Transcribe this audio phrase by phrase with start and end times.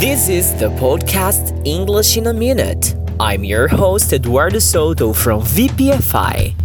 [0.00, 2.96] This is the podcast English in a Minute.
[3.20, 6.56] I'm your host, Eduardo Souto from VPFI.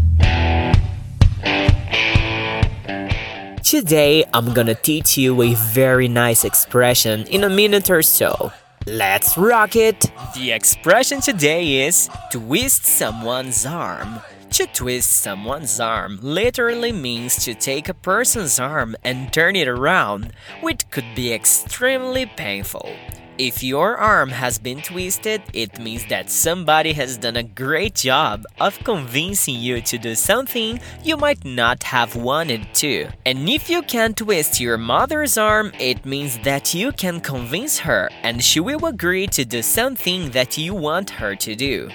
[3.62, 8.54] Today, I'm gonna teach you a very nice expression in a minute or so.
[8.88, 10.10] Let's rock it!
[10.34, 14.22] The expression today is twist someone's arm.
[14.52, 20.32] To twist someone's arm literally means to take a person's arm and turn it around,
[20.62, 22.96] which could be extremely painful.
[23.38, 28.46] If your arm has been twisted, it means that somebody has done a great job
[28.62, 33.10] of convincing you to do something you might not have wanted to.
[33.26, 38.10] And if you can twist your mother's arm, it means that you can convince her
[38.24, 41.90] and she will agree to do something that you want her to do.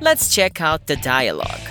[0.00, 1.68] Let's check out the dialogue.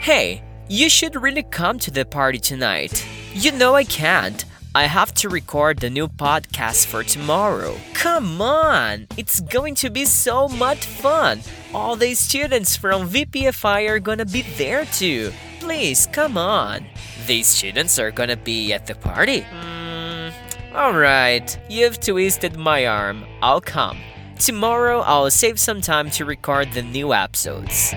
[0.00, 3.06] Hey, you should really come to the party tonight.
[3.34, 4.44] You know I can't.
[4.74, 7.76] I have to record the new podcast for tomorrow.
[7.92, 9.06] Come on!
[9.18, 11.42] It's going to be so much fun!
[11.74, 15.30] All the students from VPFI are gonna be there too.
[15.60, 16.86] Please, come on.
[17.26, 19.40] These students are gonna be at the party?
[19.40, 20.30] Hmm.
[20.74, 23.26] Alright, you've twisted my arm.
[23.42, 23.98] I'll come.
[24.38, 27.92] Tomorrow, I'll save some time to record the new episodes.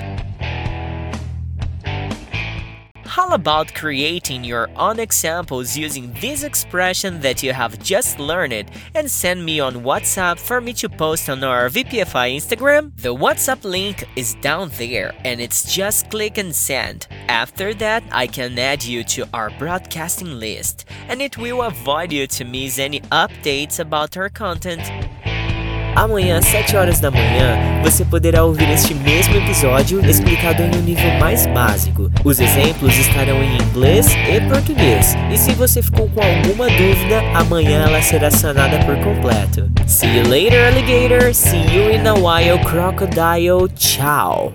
[3.16, 9.09] How about creating your own examples using this expression that you have just learned and
[9.09, 12.91] send me on WhatsApp for me to post on our VPFI Instagram?
[12.97, 17.08] The WhatsApp link is down there and it's just click and send.
[17.30, 22.27] After that, I can add you to our broadcasting list and it will avoid you
[22.27, 24.83] to miss any updates about our content.
[25.95, 30.81] Amanhã, às 7 horas da manhã, você poderá ouvir este mesmo episódio explicado em um
[30.81, 32.11] nível mais básico.
[32.23, 35.15] Os exemplos estarão em inglês e português.
[35.31, 39.71] E se você ficou com alguma dúvida, amanhã ela será sanada por completo.
[39.87, 41.33] See you later, alligator.
[41.33, 43.69] See you in a while, crocodile.
[43.75, 44.52] Tchau.